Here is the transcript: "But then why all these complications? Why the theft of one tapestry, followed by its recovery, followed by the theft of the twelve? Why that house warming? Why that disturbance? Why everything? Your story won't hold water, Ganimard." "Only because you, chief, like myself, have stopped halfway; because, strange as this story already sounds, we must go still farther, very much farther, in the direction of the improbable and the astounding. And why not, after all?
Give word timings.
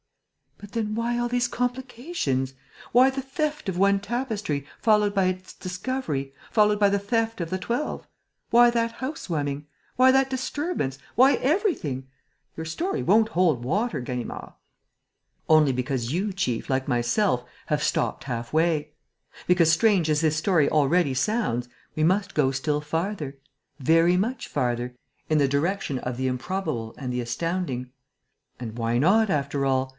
"But 0.57 0.71
then 0.73 0.93
why 0.95 1.17
all 1.17 1.27
these 1.27 1.47
complications? 1.47 2.53
Why 2.91 3.09
the 3.09 3.21
theft 3.21 3.67
of 3.67 3.77
one 3.79 3.99
tapestry, 3.99 4.65
followed 4.79 5.13
by 5.13 5.25
its 5.25 5.55
recovery, 5.63 6.33
followed 6.51 6.79
by 6.79 6.89
the 6.89 6.99
theft 6.99 7.39
of 7.41 7.49
the 7.49 7.57
twelve? 7.57 8.07
Why 8.51 8.69
that 8.69 8.93
house 8.93 9.29
warming? 9.29 9.67
Why 9.95 10.11
that 10.11 10.29
disturbance? 10.29 10.97
Why 11.15 11.33
everything? 11.35 12.07
Your 12.55 12.65
story 12.65 13.01
won't 13.01 13.29
hold 13.29 13.63
water, 13.63 14.01
Ganimard." 14.01 14.53
"Only 15.49 15.71
because 15.71 16.11
you, 16.11 16.31
chief, 16.31 16.69
like 16.69 16.87
myself, 16.87 17.43
have 17.67 17.83
stopped 17.83 18.23
halfway; 18.25 18.91
because, 19.47 19.71
strange 19.71 20.11
as 20.11 20.21
this 20.21 20.35
story 20.35 20.69
already 20.69 21.15
sounds, 21.15 21.69
we 21.95 22.03
must 22.03 22.35
go 22.35 22.51
still 22.51 22.81
farther, 22.81 23.37
very 23.79 24.17
much 24.17 24.47
farther, 24.47 24.95
in 25.29 25.39
the 25.39 25.47
direction 25.47 25.97
of 25.99 26.17
the 26.17 26.27
improbable 26.27 26.93
and 26.97 27.11
the 27.11 27.21
astounding. 27.21 27.91
And 28.59 28.77
why 28.77 28.97
not, 28.99 29.29
after 29.31 29.65
all? 29.65 29.89